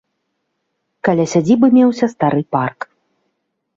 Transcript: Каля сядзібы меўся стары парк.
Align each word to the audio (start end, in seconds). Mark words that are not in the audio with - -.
Каля 1.07 1.25
сядзібы 1.33 1.67
меўся 1.77 2.05
стары 2.15 2.41
парк. 2.57 2.79